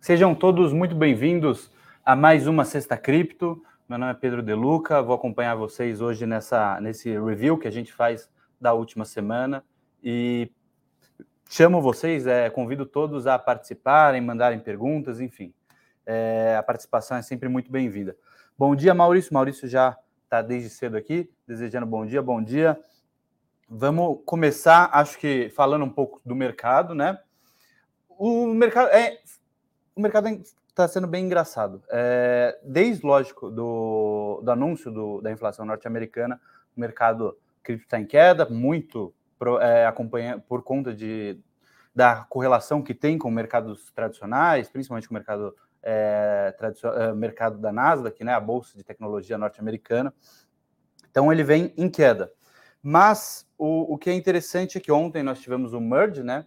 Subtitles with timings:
[0.00, 1.70] Sejam todos muito bem-vindos
[2.02, 3.62] a mais uma Sexta Cripto.
[3.86, 7.92] Meu nome é Pedro Deluca, vou acompanhar vocês hoje nessa, nesse review que a gente
[7.92, 8.26] faz
[8.58, 9.62] da última semana
[10.02, 10.50] e
[11.50, 15.52] chamo vocês, é, convido todos a participarem, mandarem perguntas, enfim.
[16.06, 18.16] É, a participação é sempre muito bem-vinda.
[18.56, 19.34] Bom dia, Maurício.
[19.34, 22.80] Maurício já está desde cedo aqui, desejando bom dia, bom dia.
[23.68, 27.18] Vamos começar, acho que falando um pouco do mercado, né?
[28.08, 29.20] O mercado é
[29.94, 30.28] o mercado
[30.68, 31.82] está sendo bem engraçado.
[31.90, 36.40] É, desde, lógico, do, do anúncio do, da inflação norte-americana,
[36.76, 41.38] o mercado cripto está em queda, muito pro, é, acompanha, por conta de,
[41.94, 46.54] da correlação que tem com mercados tradicionais, principalmente com o mercado, é,
[46.96, 50.12] é, mercado da Nasdaq, né, a bolsa de tecnologia norte-americana.
[51.10, 52.32] Então, ele vem em queda.
[52.82, 56.46] Mas o, o que é interessante é que ontem nós tivemos o merge, né,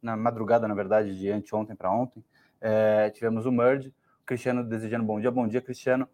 [0.00, 2.22] na madrugada, na verdade, de anteontem para ontem,
[2.64, 3.90] é, tivemos o merge.
[4.22, 6.08] O Cristiano desejando bom dia, bom dia, Cristiano.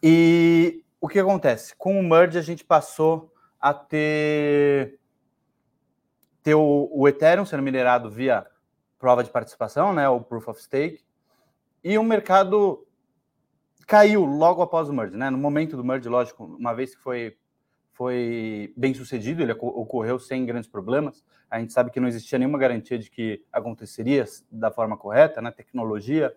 [0.00, 1.74] E o que acontece?
[1.74, 5.00] Com o merge, a gente passou a ter,
[6.44, 8.46] ter o, o Ethereum sendo minerado via
[8.98, 11.04] prova de participação, né, o Proof of Stake,
[11.82, 12.86] e o mercado
[13.86, 15.28] caiu logo após o merge, né?
[15.28, 17.36] No momento do merge, lógico, uma vez que foi
[17.96, 21.24] foi bem sucedido, ele ocorreu sem grandes problemas.
[21.50, 25.48] A gente sabe que não existia nenhuma garantia de que aconteceria da forma correta, na
[25.48, 25.54] né?
[25.56, 26.34] tecnologia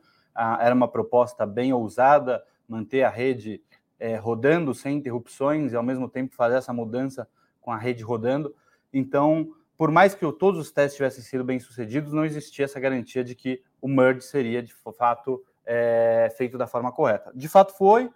[0.62, 3.62] era uma proposta bem ousada, manter a rede
[4.00, 7.28] é, rodando sem interrupções e ao mesmo tempo fazer essa mudança
[7.60, 8.56] com a rede rodando.
[8.94, 13.22] Então, por mais que todos os testes tivessem sido bem sucedidos, não existia essa garantia
[13.22, 17.34] de que o merge seria de fato é, feito da forma correta.
[17.36, 18.10] De fato, foi.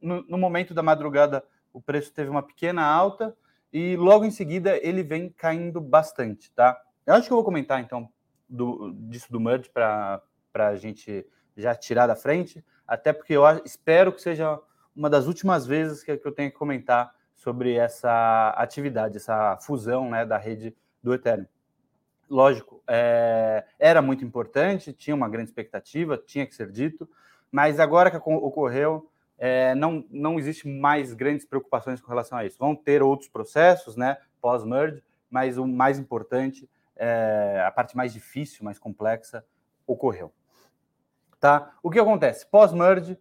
[0.00, 1.44] No, no momento da madrugada
[1.78, 3.36] o preço teve uma pequena alta
[3.72, 6.76] e logo em seguida ele vem caindo bastante, tá?
[7.06, 8.08] Eu acho que eu vou comentar então
[8.48, 10.20] do, disso do merge para
[10.54, 11.24] a gente
[11.56, 14.60] já tirar da frente, até porque eu espero que seja
[14.94, 20.26] uma das últimas vezes que, eu tenho que comentar sobre essa atividade, essa fusão né,
[20.26, 21.46] da rede do Ethereum.
[22.28, 27.08] Lógico, é, era muito importante, tinha uma grande expectativa, tinha que ser dito,
[27.50, 32.58] mas agora que ocorreu, é, não, não existe mais grandes preocupações com relação a isso.
[32.58, 38.64] Vão ter outros processos, né, pós-merge, mas o mais importante, é, a parte mais difícil,
[38.64, 39.44] mais complexa,
[39.86, 40.32] ocorreu.
[41.38, 41.72] Tá?
[41.82, 42.46] O que acontece?
[42.46, 43.16] Pós-merge,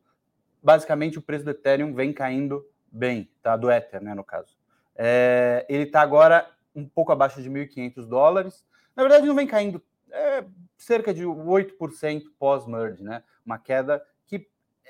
[0.61, 3.56] basicamente o preço do Ethereum vem caindo bem, tá?
[3.56, 4.57] do Ether, né, no caso.
[4.95, 8.66] É, ele está agora um pouco abaixo de 1.500 dólares.
[8.95, 10.44] Na verdade, não vem caindo é,
[10.75, 13.23] cerca de 8% pós-merge, né?
[13.45, 14.03] Uma queda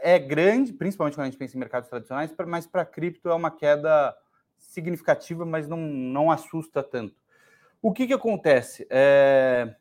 [0.02, 3.52] é grande, principalmente quando a gente pensa em mercados tradicionais, mas para cripto é uma
[3.52, 4.16] queda
[4.58, 7.16] significativa, mas não, não assusta tanto.
[7.82, 8.88] O que, que acontece?
[8.90, 9.76] É,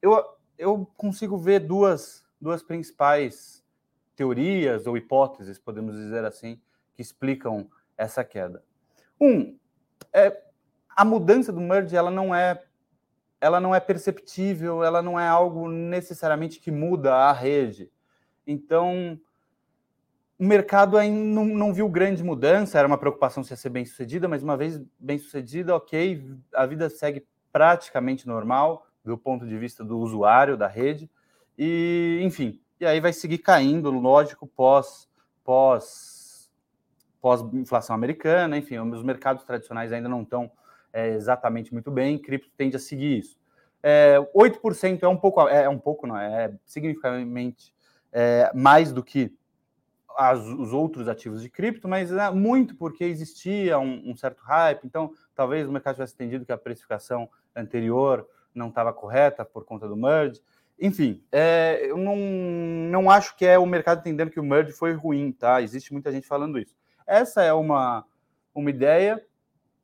[0.00, 0.24] eu,
[0.56, 3.64] eu consigo ver duas, duas principais
[4.16, 6.60] teorias ou hipóteses, podemos dizer assim,
[6.94, 8.64] que explicam essa queda.
[9.20, 9.58] Um,
[10.12, 10.42] é,
[10.96, 12.64] a mudança do merge ela não é
[13.40, 17.88] ela não é perceptível, ela não é algo necessariamente que muda a rede.
[18.44, 19.20] Então,
[20.38, 23.84] o mercado ainda não, não, viu grande mudança, era uma preocupação se ia ser bem
[23.84, 29.58] sucedida, mas uma vez bem sucedida, ok, a vida segue praticamente normal do ponto de
[29.58, 31.10] vista do usuário da rede,
[31.56, 35.08] e enfim, e aí vai seguir caindo, lógico, pós
[35.42, 36.50] pós
[37.20, 40.50] pós inflação americana, enfim, os mercados tradicionais ainda não estão
[40.92, 43.36] é, exatamente muito bem, cripto tende a seguir isso.
[43.82, 47.74] É, 8% é um pouco, é, é um pouco, não é, significativamente
[48.12, 49.36] é, mais do que
[50.18, 54.84] as, os outros ativos de cripto, mas é muito porque existia um, um, certo hype,
[54.84, 59.86] então talvez o mercado tivesse entendido que a precificação anterior não estava correta por conta
[59.86, 60.42] do merge.
[60.76, 64.92] Enfim, é, eu não, não acho que é o mercado entendendo que o merge foi
[64.92, 65.62] ruim, tá?
[65.62, 66.74] Existe muita gente falando isso.
[67.06, 68.04] Essa é uma,
[68.52, 69.24] uma ideia,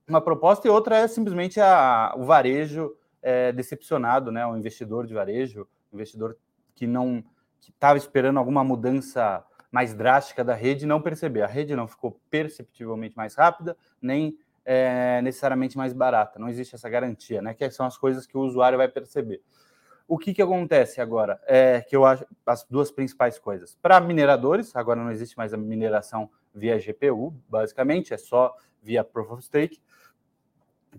[0.08, 2.92] uma proposta, e outra é simplesmente a, o varejo
[3.22, 4.44] é, decepcionado, né?
[4.44, 6.36] O investidor de varejo, investidor
[6.74, 7.22] que não
[7.60, 9.42] que estava esperando alguma mudança
[9.74, 11.42] mais drástica da rede não perceber.
[11.42, 16.38] A rede não ficou perceptivelmente mais rápida, nem é, necessariamente mais barata.
[16.38, 17.54] Não existe essa garantia, né?
[17.54, 19.42] Que são as coisas que o usuário vai perceber.
[20.06, 21.40] O que, que acontece agora?
[21.44, 23.76] É que eu acho as duas principais coisas.
[23.82, 29.32] Para mineradores, agora não existe mais a mineração via GPU, basicamente, é só via Proof
[29.32, 29.82] of Stake,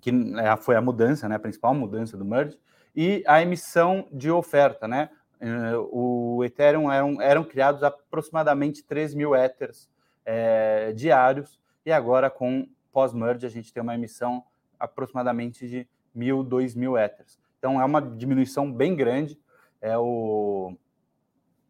[0.02, 1.36] que é, foi a mudança, né?
[1.36, 2.60] A principal mudança do merge,
[2.94, 5.10] e a emissão de oferta, né?
[5.40, 9.90] Eh, o Ethereum eram, eram criados aproximadamente 3 mil Ethers
[10.26, 14.44] é, diários, e agora com pós-merge a gente tem uma emissão
[14.80, 17.40] aproximadamente de mil, dois mil Ethers.
[17.60, 19.40] Então é uma diminuição bem grande.
[19.82, 20.76] É o,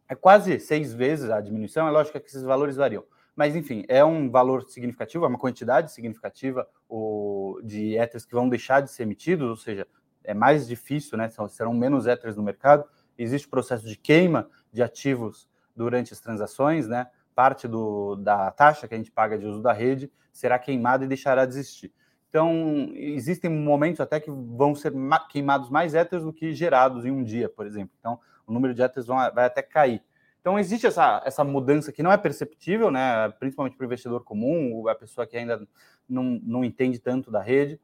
[0.08, 1.86] é quase seis vezes a diminuição.
[1.86, 3.04] É lógico que esses valores variam.
[3.34, 8.48] Mas, enfim, é um valor significativo, é uma quantidade significativa o, de éteres que vão
[8.48, 9.86] deixar de ser emitidos, ou seja,
[10.24, 11.28] é mais difícil, né?
[11.50, 12.84] Serão menos éteres no mercado.
[13.18, 17.08] Existe processo de queima de ativos durante as transações, né?
[17.34, 21.08] Parte do, da taxa que a gente paga de uso da rede será queimada e
[21.08, 21.92] deixará de existir.
[22.28, 24.92] Então, existem momentos até que vão ser
[25.30, 27.94] queimados mais éteres do que gerados em um dia, por exemplo.
[27.98, 30.02] Então, o número de éteres vai até cair.
[30.40, 33.28] Então, existe essa, essa mudança que não é perceptível, né?
[33.40, 35.66] principalmente para o investidor comum, a pessoa que ainda
[36.08, 37.80] não, não entende tanto da rede,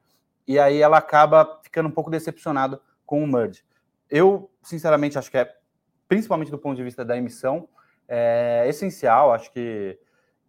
[0.46, 3.64] e aí ela acaba ficando um pouco decepcionada com o merge.
[4.14, 5.50] Eu, sinceramente, acho que é,
[6.06, 7.66] principalmente do ponto de vista da emissão,
[8.06, 9.32] é essencial.
[9.32, 9.98] Acho que,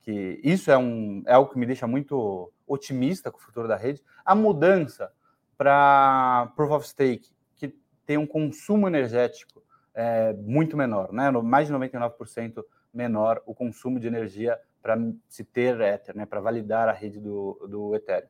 [0.01, 3.77] que isso é, um, é algo que me deixa muito otimista com o futuro da
[3.77, 4.03] rede.
[4.25, 5.13] A mudança
[5.57, 7.73] para Proof of Stake, que
[8.05, 9.63] tem um consumo energético
[9.93, 11.31] é, muito menor, né?
[11.31, 12.61] mais de 99%
[12.93, 14.97] menor o consumo de energia para
[15.29, 16.25] se ter Ether, né?
[16.25, 18.27] para validar a rede do, do Ethereum.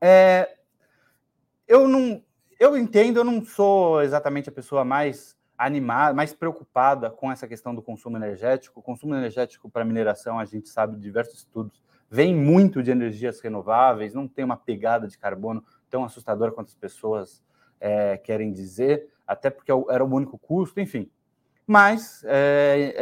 [0.00, 0.56] É,
[1.66, 2.22] eu não,
[2.58, 7.74] eu entendo, eu não sou exatamente a pessoa mais animada, mais preocupada com essa questão
[7.74, 8.80] do consumo energético.
[8.80, 13.40] O consumo energético para mineração, a gente sabe de diversos estudos, vem muito de energias
[13.40, 17.42] renováveis, não tem uma pegada de carbono tão assustadora quanto as pessoas
[17.80, 21.10] é, querem dizer até porque é era o único custo, enfim.
[21.66, 22.94] Mas é,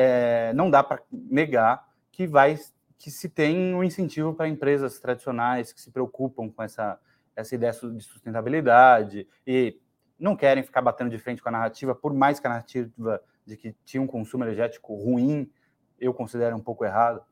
[0.51, 2.59] é, não dá para negar que vai
[2.97, 7.01] que se tem um incentivo para empresas tradicionais que se preocupam com essa,
[7.35, 9.79] essa ideia de sustentabilidade e
[10.19, 13.57] não querem ficar batendo de frente com a narrativa, por mais que a narrativa de
[13.57, 15.51] que tinha um consumo energético ruim,
[15.99, 17.23] eu considero um pouco errado.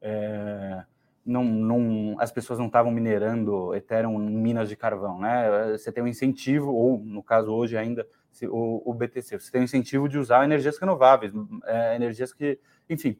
[0.00, 0.84] É,
[1.24, 5.72] não, não, as pessoas não estavam minerando Ethereum em minas de carvão, né?
[5.72, 8.06] Você tem um incentivo, ou no caso hoje ainda,
[8.44, 9.38] o, o BTC.
[9.38, 11.32] Você tem o incentivo de usar energias renováveis,
[11.66, 12.58] é, energias que,
[12.88, 13.18] enfim,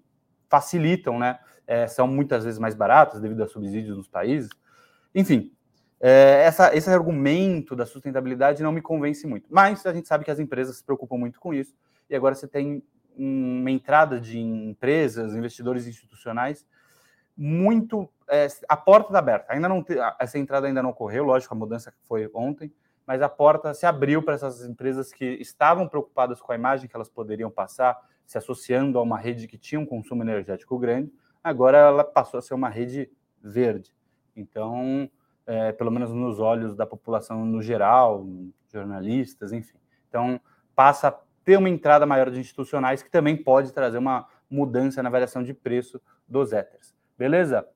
[0.48, 1.38] facilitam, né?
[1.66, 4.50] É, são muitas vezes mais baratas devido a subsídios nos países.
[5.14, 5.52] Enfim,
[6.00, 9.46] é, essa, esse argumento da sustentabilidade não me convence muito.
[9.50, 11.74] Mas a gente sabe que as empresas se preocupam muito com isso.
[12.08, 12.82] E agora você tem
[13.16, 16.64] uma entrada de empresas, investidores institucionais
[17.36, 19.52] muito é, a porta aberta.
[19.52, 19.84] Ainda não
[20.18, 22.72] essa entrada ainda não ocorreu, lógico, a mudança foi ontem,
[23.06, 26.94] mas a porta se abriu para essas empresas que estavam preocupadas com a imagem que
[26.94, 31.10] elas poderiam passar, se associando a uma rede que tinha um consumo energético grande,
[31.42, 33.10] agora ela passou a ser uma rede
[33.42, 33.92] verde.
[34.36, 35.10] Então,
[35.46, 38.26] é, pelo menos nos olhos da população no geral,
[38.72, 39.78] jornalistas, enfim.
[40.08, 40.40] Então,
[40.74, 45.10] passa a ter uma entrada maior de institucionais que também pode trazer uma mudança na
[45.10, 46.94] variação de preço dos éteres.
[47.18, 47.66] Beleza?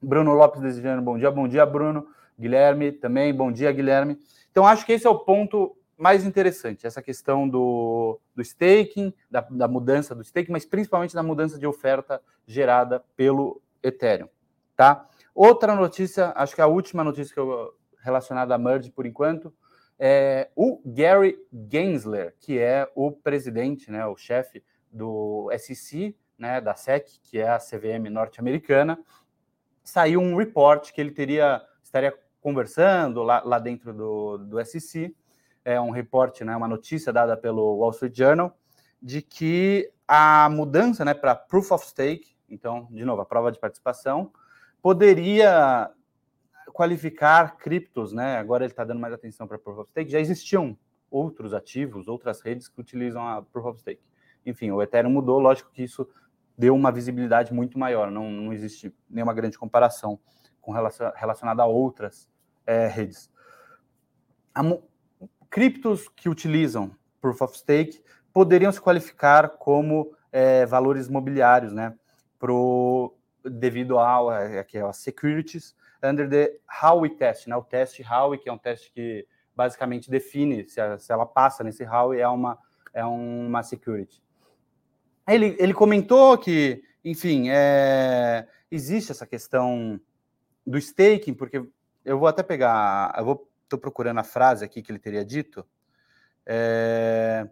[0.00, 1.30] Bruno Lopes desejando bom dia.
[1.30, 2.06] Bom dia, Bruno.
[2.38, 3.34] Guilherme também.
[3.34, 4.18] Bom dia, Guilherme.
[4.50, 9.42] Então, acho que esse é o ponto mais interessante, essa questão do, do staking, da,
[9.50, 14.28] da mudança do staking, mas principalmente da mudança de oferta gerada pelo Ethereum,
[14.74, 15.06] tá?
[15.34, 19.52] Outra notícia, acho que a última notícia que eu, relacionada a merge por enquanto,
[19.98, 21.38] é o Gary
[21.70, 27.48] Gensler, que é o presidente, né, o chefe do SEC, né, da SEC, que é
[27.48, 28.98] a CVM norte-americana,
[29.84, 35.14] saiu um report que ele teria estaria conversando lá, lá dentro do, do SEC,
[35.64, 38.56] é um reporte, né, uma notícia dada pelo Wall Street Journal,
[39.02, 43.58] de que a mudança né, para Proof of Stake, então, de novo, a prova de
[43.58, 44.32] participação,
[44.82, 45.90] poderia
[46.72, 48.38] qualificar criptos, né?
[48.38, 50.10] Agora ele está dando mais atenção para Proof of Stake.
[50.10, 50.76] Já existiam
[51.10, 54.02] outros ativos, outras redes que utilizam a Proof of Stake.
[54.46, 56.08] Enfim, o Ethereum mudou, lógico que isso
[56.56, 60.18] deu uma visibilidade muito maior, não, não existe nenhuma grande comparação
[60.60, 62.28] com relação, relacionada a outras
[62.66, 63.30] é, redes.
[64.54, 64.62] A,
[65.48, 71.94] criptos que utilizam Proof of Stake poderiam se qualificar como é, valores mobiliários, né?
[72.38, 77.56] Pro, devido ao aqui, as securities under the Howey test, né?
[77.56, 81.62] O teste Howey, que é um teste que basicamente define se, a, se ela passa
[81.62, 82.58] nesse Howey é uma
[82.92, 84.22] é uma security.
[85.28, 90.00] Ele, ele comentou que, enfim, é, existe essa questão
[90.66, 91.62] do staking, porque
[92.04, 95.64] eu vou até pegar, eu vou, estou procurando a frase aqui que ele teria dito.
[96.44, 97.46] É,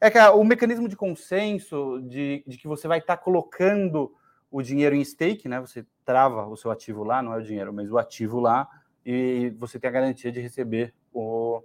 [0.00, 4.14] é que o mecanismo de consenso de, de que você vai estar tá colocando
[4.52, 5.58] o dinheiro em stake, né?
[5.60, 8.68] Você trava o seu ativo lá, não é o dinheiro, mas o ativo lá,
[9.04, 11.62] e você tem a garantia de receber o,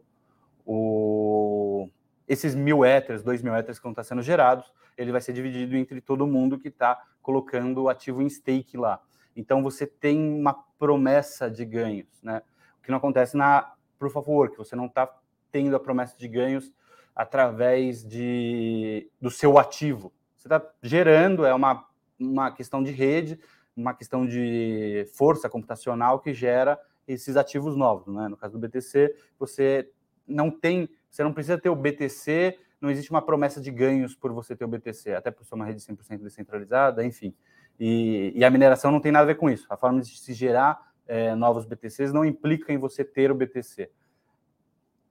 [0.65, 1.89] o,
[2.25, 5.99] esses mil éteres, dois mil éteres que estar sendo gerados, ele vai ser dividido entre
[5.99, 9.01] todo mundo que está colocando o ativo em stake lá.
[9.35, 12.41] Então você tem uma promessa de ganhos, né?
[12.79, 15.13] O que não acontece na Proof of Work, você não está
[15.51, 16.71] tendo a promessa de ganhos
[17.13, 20.13] através de, do seu ativo.
[20.35, 21.85] Você está gerando, é uma,
[22.19, 23.39] uma questão de rede,
[23.75, 28.13] uma questão de força computacional que gera esses ativos novos.
[28.13, 28.27] Né?
[28.27, 29.89] No caso do BTC, você
[30.27, 34.31] não tem, você não precisa ter o BTC, não existe uma promessa de ganhos por
[34.33, 37.33] você ter o BTC, até por ser uma rede 100% descentralizada, enfim.
[37.79, 39.65] E, e, a mineração não tem nada a ver com isso.
[39.69, 43.89] A forma de se gerar é, novos BTCs não implica em você ter o BTC.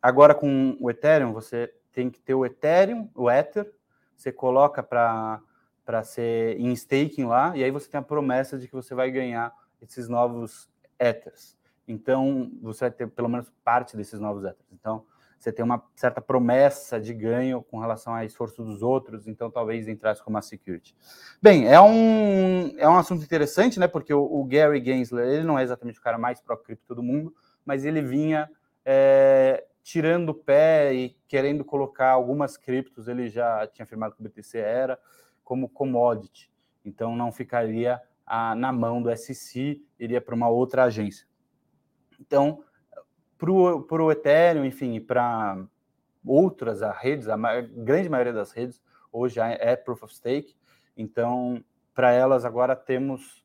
[0.02, 3.72] Agora, com o Ethereum, você tem que ter o Ethereum, o Ether,
[4.16, 5.40] você coloca para
[5.86, 9.10] para ser em staking lá, e aí você tem a promessa de que você vai
[9.10, 11.56] ganhar esses novos Ethers.
[11.86, 14.68] Então, você vai ter pelo menos parte desses novos Ethers.
[14.72, 15.04] Então,
[15.38, 19.86] você tem uma certa promessa de ganho com relação ao esforço dos outros, então talvez
[19.86, 20.96] entrasse como uma security.
[21.40, 23.86] Bem, é um, é um assunto interessante, né?
[23.86, 27.32] Porque o, o Gary Gensler, ele não é exatamente o cara mais pró-cripto do mundo,
[27.64, 28.50] mas ele vinha
[28.84, 34.24] é, tirando o pé e querendo colocar algumas criptos, ele já tinha afirmado que o
[34.24, 34.98] BTC era,
[35.46, 36.50] como commodity.
[36.84, 41.26] Então não ficaria a, na mão do SEC, iria para uma outra agência.
[42.20, 42.64] Então,
[43.38, 45.64] para o Ethereum, enfim, para
[46.24, 50.56] outras redes, a grande maioria das redes hoje é Proof of Stake.
[50.96, 53.44] Então, para elas agora temos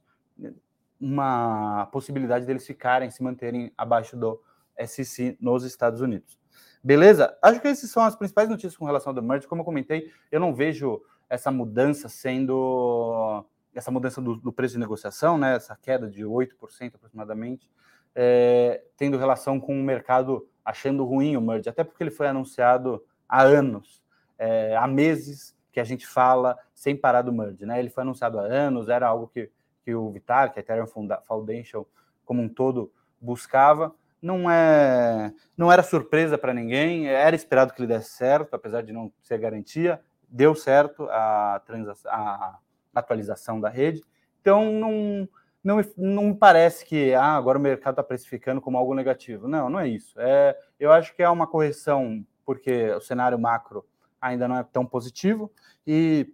[0.99, 4.41] uma possibilidade deles ficarem, se manterem abaixo do
[4.87, 6.39] SEC nos Estados Unidos.
[6.83, 7.37] Beleza?
[7.43, 9.47] Acho que essas são as principais notícias com relação ao The Merge.
[9.47, 10.99] Como eu comentei, eu não vejo
[11.31, 16.95] essa mudança sendo essa mudança do, do preço de negociação, né, essa queda de 8%
[16.95, 17.71] aproximadamente,
[18.13, 23.01] é, tendo relação com o mercado achando ruim o merge, até porque ele foi anunciado
[23.29, 24.03] há anos,
[24.37, 27.79] é, há meses que a gente fala sem parar do merge, né?
[27.79, 29.49] Ele foi anunciado há anos, era algo que,
[29.85, 30.85] que o Vitar, que a Ethereum
[31.25, 31.85] Foundation
[32.25, 37.87] como um todo buscava, não é não era surpresa para ninguém, era esperado que ele
[37.87, 41.61] desse certo, apesar de não ser garantia, deu certo a,
[42.07, 42.59] a
[42.95, 44.01] atualização da rede.
[44.39, 45.29] Então não
[45.63, 49.47] não, não parece que ah, agora o mercado está precificando como algo negativo.
[49.47, 50.19] Não, não é isso.
[50.19, 53.85] É, eu acho que é uma correção porque o cenário macro
[54.19, 55.51] ainda não é tão positivo
[55.85, 56.33] e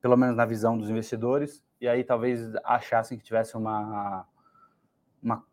[0.00, 4.26] pelo menos na visão dos investidores, e aí talvez achassem que tivesse uma,
[5.22, 5.44] uma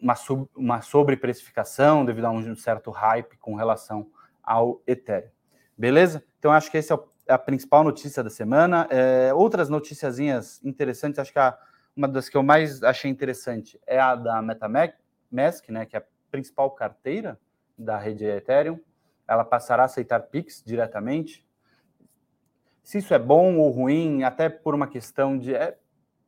[0.00, 4.06] uma, sub, uma sobreprecificação devido a um certo hype com relação
[4.42, 5.30] ao Ethereum.
[5.76, 6.22] Beleza?
[6.38, 8.86] Então, acho que essa é a principal notícia da semana.
[8.90, 11.56] É, outras noticiazinhas interessantes, acho que a,
[11.96, 16.04] uma das que eu mais achei interessante é a da MetaMask, né, que é a
[16.30, 17.38] principal carteira
[17.76, 18.80] da rede Ethereum.
[19.26, 21.46] Ela passará a aceitar Pix diretamente.
[22.82, 25.54] Se isso é bom ou ruim, até por uma questão de.
[25.54, 25.78] É,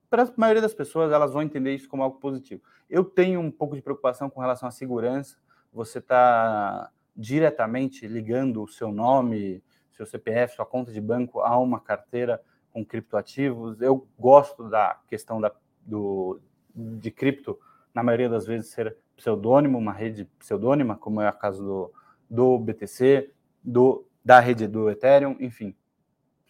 [0.08, 2.62] para a maioria das pessoas, elas vão entender isso como algo positivo.
[2.88, 5.36] Eu tenho um pouco de preocupação com relação à segurança.
[5.72, 9.62] Você está diretamente ligando o seu nome,
[9.96, 12.40] seu CPF, sua conta de banco a uma carteira
[12.72, 13.80] com criptoativos.
[13.80, 15.50] Eu gosto da questão da,
[15.84, 16.40] do,
[16.74, 17.58] de cripto,
[17.94, 21.92] na maioria das vezes, ser pseudônimo, uma rede pseudônima, como é o caso do,
[22.28, 23.32] do BTC,
[23.64, 25.74] do, da rede do Ethereum, enfim.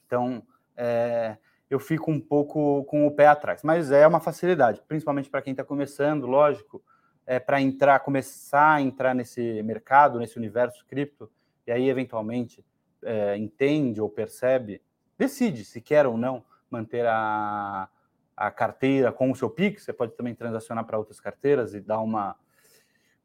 [0.04, 0.42] Então,
[0.76, 1.36] é,
[1.70, 3.62] eu fico um pouco com o pé atrás.
[3.62, 6.82] Mas é uma facilidade, principalmente para quem está começando, lógico,
[7.26, 11.30] é, para entrar, começar a entrar nesse mercado, nesse universo cripto,
[11.66, 12.64] e aí eventualmente
[13.06, 14.82] é, entende ou percebe,
[15.16, 17.88] decide se quer ou não manter a,
[18.36, 19.84] a carteira com o seu Pix.
[19.84, 22.36] Você pode também transacionar para outras carteiras e dar uma,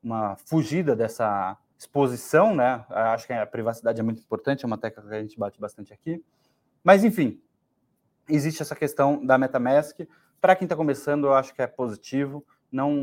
[0.02, 2.86] uma fugida dessa exposição, né?
[2.90, 5.92] Acho que a privacidade é muito importante, é uma tecla que a gente bate bastante
[5.92, 6.24] aqui.
[6.84, 7.42] Mas, enfim,
[8.30, 10.02] existe essa questão da MetaMask.
[10.40, 12.46] Para quem está começando, eu acho que é positivo.
[12.72, 12.94] Não,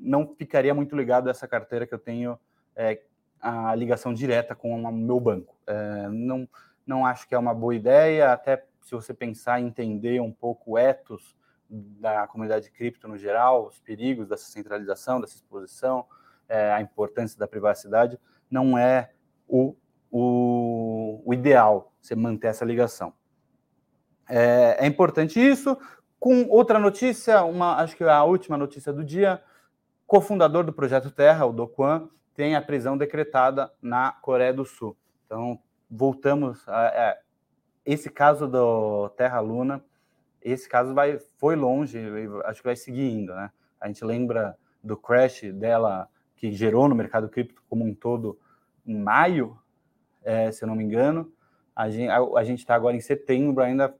[0.00, 2.38] não ficaria muito ligado a essa carteira que eu tenho
[2.74, 3.02] é,
[3.40, 5.56] a ligação direta com o meu banco.
[5.66, 6.48] É, não,
[6.86, 10.72] não acho que é uma boa ideia, até se você pensar em entender um pouco
[10.72, 11.36] o ethos
[11.68, 16.06] da comunidade cripto no geral, os perigos dessa centralização, dessa exposição,
[16.48, 18.18] é, a importância da privacidade,
[18.50, 19.10] não é
[19.46, 19.76] o,
[20.10, 23.12] o, o ideal você manter essa ligação.
[24.28, 25.76] É, é importante isso.
[26.18, 29.42] Com outra notícia, uma, acho que a última notícia do dia,
[30.06, 34.96] cofundador do Projeto Terra, o Do Kwan, tem a prisão decretada na Coreia do Sul.
[35.26, 35.58] Então,
[35.90, 37.18] voltamos a, a
[37.84, 39.84] esse caso do Terra Luna,
[40.40, 41.98] esse caso vai, foi longe,
[42.44, 43.50] acho que vai seguir indo, né?
[43.80, 48.38] A gente lembra do crash dela que gerou no mercado cripto como um todo
[48.86, 49.58] em maio,
[50.22, 51.32] é, se eu não me engano.
[51.74, 53.92] A gente está agora em setembro, ainda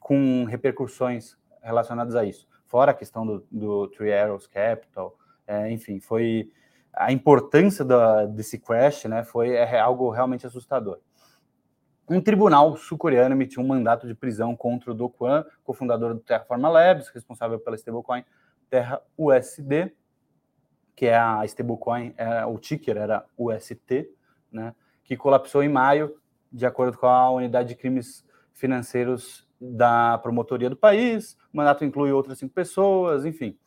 [0.00, 2.48] com repercussões relacionadas a isso.
[2.64, 6.50] Fora a questão do, do Three Arrows Capital, é, enfim, foi
[6.96, 9.22] a importância da, desse crash, né?
[9.22, 10.98] Foi é algo realmente assustador.
[12.08, 16.68] um tribunal sul-coreano emitiu um mandato de prisão contra o Do Kwon, cofundador do Terraforma
[16.68, 18.24] Labs, responsável pela stablecoin
[18.70, 19.92] Terra USD,
[20.94, 24.08] que é a stablecoin, é, o ticker era UST,
[24.50, 24.74] né,
[25.04, 26.16] que colapsou em maio,
[26.50, 28.24] de acordo com a unidade de crimes
[28.54, 31.34] financeiros da promotoria do país.
[31.52, 33.58] O mandato inclui outras cinco pessoas, enfim.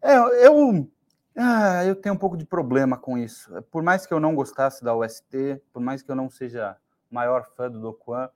[0.00, 0.16] É,
[0.46, 0.88] eu,
[1.36, 3.50] ah, eu tenho um pouco de problema com isso.
[3.70, 6.76] Por mais que eu não gostasse da UST, por mais que eu não seja
[7.10, 8.28] maior fã do Dokuan.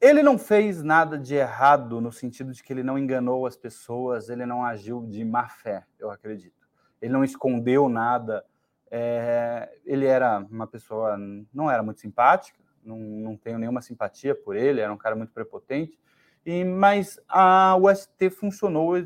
[0.00, 4.28] Ele não fez nada de errado no sentido de que ele não enganou as pessoas,
[4.28, 6.66] ele não agiu de má fé, eu acredito.
[7.00, 8.44] Ele não escondeu nada.
[8.90, 11.16] É, ele era uma pessoa,
[11.52, 15.32] não era muito simpática, não, não tenho nenhuma simpatia por ele, era um cara muito
[15.32, 15.98] prepotente.
[16.44, 18.96] E, mas a UST funcionou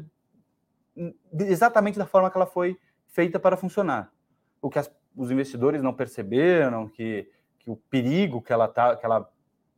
[1.39, 2.79] exatamente da forma que ela foi
[3.09, 4.13] feita para funcionar.
[4.61, 7.29] O que as, os investidores não perceberam, que
[7.61, 9.31] que o perigo que ela tá, que ela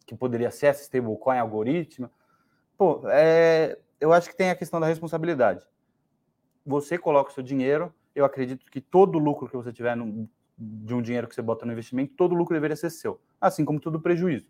[0.06, 2.10] que poderia ser essa stablecoin algoritmo.
[2.76, 5.66] Pô, é, eu acho que tem a questão da responsabilidade.
[6.64, 10.94] Você coloca o seu dinheiro, eu acredito que todo lucro que você tiver no, de
[10.94, 14.00] um dinheiro que você bota no investimento, todo lucro deveria ser seu, assim como todo
[14.00, 14.46] prejuízo.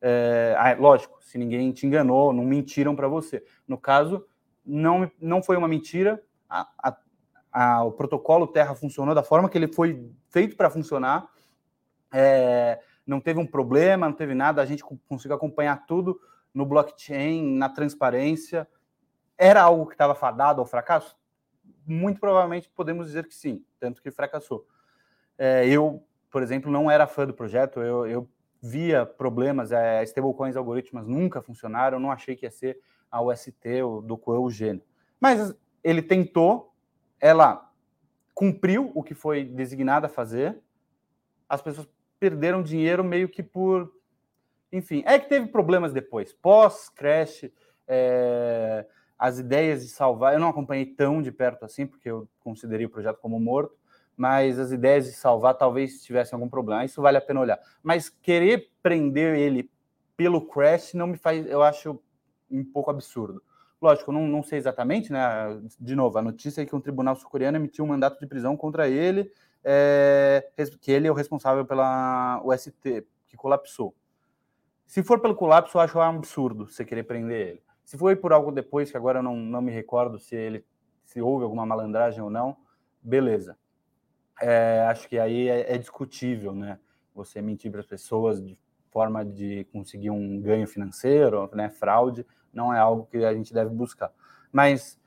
[0.00, 3.44] É, lógico, se ninguém te enganou, não mentiram para você.
[3.66, 4.24] No caso,
[4.66, 6.96] não, não foi uma mentira, a, a,
[7.52, 11.28] a, o protocolo Terra funcionou da forma que ele foi feito para funcionar,
[12.12, 16.20] é, não teve um problema, não teve nada, a gente conseguiu acompanhar tudo
[16.52, 18.66] no blockchain, na transparência.
[19.38, 21.16] Era algo que estava fadado ao fracasso?
[21.86, 24.66] Muito provavelmente podemos dizer que sim, tanto que fracassou.
[25.38, 28.28] É, eu, por exemplo, não era fã do projeto, eu, eu
[28.60, 34.02] via problemas, é, stablecoins algoritmos nunca funcionaram, não achei que ia ser a UST ou
[34.02, 34.82] do Coel o gênio.
[35.20, 36.74] Mas ele tentou,
[37.20, 37.70] ela
[38.34, 40.58] cumpriu o que foi designada a fazer,
[41.48, 41.88] as pessoas
[42.18, 43.92] perderam dinheiro meio que por.
[44.72, 46.32] Enfim, é que teve problemas depois.
[46.32, 47.50] Pós-crash,
[47.86, 48.86] é,
[49.18, 50.34] as ideias de salvar.
[50.34, 53.74] Eu não acompanhei tão de perto assim, porque eu considerei o projeto como morto,
[54.16, 56.84] mas as ideias de salvar talvez tivessem algum problema.
[56.84, 57.60] Isso vale a pena olhar.
[57.82, 59.70] Mas querer prender ele
[60.16, 61.46] pelo crash não me faz.
[61.46, 62.00] Eu acho
[62.50, 63.42] um pouco absurdo.
[63.80, 65.60] Lógico, não, não sei exatamente, né?
[65.78, 68.88] De novo, a notícia é que um tribunal sul-coreano emitiu um mandato de prisão contra
[68.88, 69.30] ele
[69.68, 70.48] é,
[70.80, 73.94] que ele é o responsável pela UST, que colapsou.
[74.86, 77.62] Se for pelo colapso, eu acho um absurdo você querer prender ele.
[77.84, 80.64] Se foi por algo depois, que agora eu não, não me recordo se ele
[81.04, 82.56] se houve alguma malandragem ou não,
[83.02, 83.58] beleza.
[84.40, 86.78] É, acho que aí é, é, discutível, né?
[87.14, 88.40] Você mentir para as pessoas
[88.96, 91.68] forma de conseguir um ganho financeiro, né?
[91.68, 94.10] Fraude, não é algo que a gente deve buscar.
[94.50, 94.98] Mas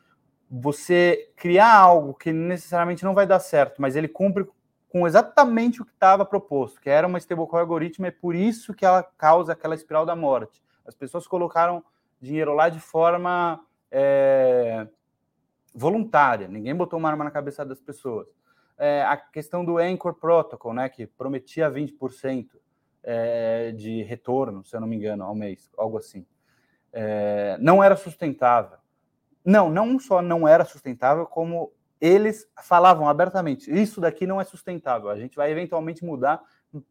[0.48, 4.48] você criar algo que necessariamente não vai dar certo, mas ele cumpre
[4.90, 8.86] com exatamente o que estava proposto, que era uma stablecoin algoritmo, é por isso que
[8.86, 10.64] ela causa aquela espiral da morte.
[10.86, 11.84] As pessoas colocaram
[12.22, 14.88] dinheiro lá de forma é,
[15.74, 18.28] voluntária, ninguém botou uma arma na cabeça das pessoas.
[18.78, 22.50] É, a questão do Anchor Protocol, né, que prometia 20%
[23.04, 26.26] é, de retorno, se eu não me engano, ao mês, algo assim.
[26.92, 28.78] É, não era sustentável.
[29.46, 35.10] Não, não só não era sustentável, como eles falavam abertamente: isso daqui não é sustentável,
[35.10, 36.42] a gente vai eventualmente mudar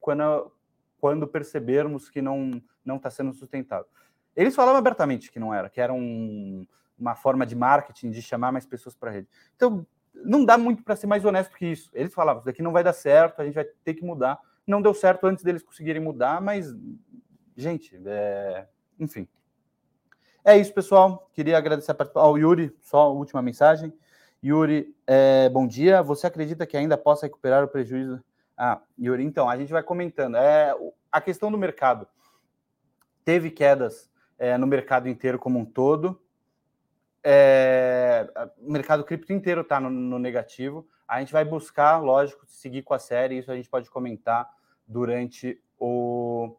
[0.00, 0.52] quando,
[1.00, 3.86] quando percebermos que não não está sendo sustentável.
[4.34, 6.66] Eles falavam abertamente que não era, que era um,
[6.98, 9.28] uma forma de marketing de chamar mais pessoas para a rede.
[9.54, 11.90] Então, não dá muito para ser mais honesto que isso.
[11.92, 14.38] Eles falavam: isso daqui não vai dar certo, a gente vai ter que mudar.
[14.68, 16.76] Não deu certo antes deles conseguirem mudar, mas,
[17.56, 18.66] gente, é...
[19.00, 19.26] enfim.
[20.44, 21.30] É isso, pessoal.
[21.32, 21.96] Queria agradecer.
[22.14, 23.92] Ao Yuri, só a última mensagem.
[24.44, 26.02] Yuri, é, bom dia.
[26.02, 28.22] Você acredita que ainda possa recuperar o prejuízo?
[28.56, 30.36] Ah, Yuri, então, a gente vai comentando.
[30.36, 30.74] É,
[31.10, 32.06] a questão do mercado.
[33.24, 36.20] Teve quedas é, no mercado inteiro como um todo.
[37.24, 40.86] É, o mercado cripto inteiro está no, no negativo.
[41.08, 43.38] A gente vai buscar, lógico, seguir com a série.
[43.38, 44.48] Isso a gente pode comentar
[44.86, 46.54] durante o,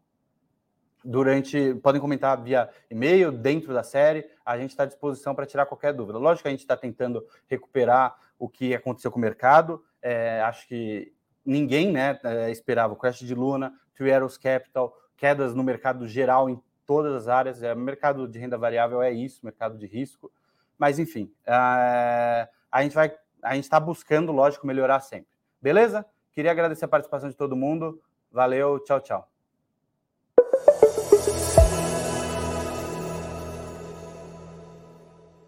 [1.03, 1.75] durante.
[1.75, 4.25] Podem comentar via e-mail, dentro da série.
[4.45, 6.17] A gente está à disposição para tirar qualquer dúvida.
[6.17, 9.83] Lógico que a gente está tentando recuperar o que aconteceu com o mercado.
[10.01, 11.13] É, acho que
[11.45, 16.49] ninguém né, é, esperava o crash de Luna, Three Arrows Capital, quedas no mercado geral
[16.49, 17.61] em todas as áreas.
[17.61, 20.31] É, mercado de renda variável é isso, mercado de risco.
[20.77, 23.13] Mas, enfim, é, a gente vai.
[23.41, 25.29] A gente está buscando, lógico, melhorar sempre.
[25.61, 26.05] Beleza?
[26.31, 28.01] Queria agradecer a participação de todo mundo.
[28.31, 29.29] Valeu, tchau, tchau.